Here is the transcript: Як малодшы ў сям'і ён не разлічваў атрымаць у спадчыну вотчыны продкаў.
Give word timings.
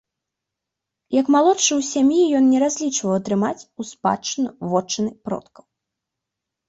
Як 1.15 1.25
малодшы 1.35 1.67
ў 1.67 1.81
сям'і 1.93 2.21
ён 2.39 2.49
не 2.53 2.59
разлічваў 2.65 3.11
атрымаць 3.19 3.59
у 3.63 3.81
спадчыну 3.93 4.49
вотчыны 4.73 5.11
продкаў. 5.29 5.63